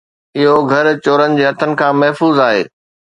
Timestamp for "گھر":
0.71-0.85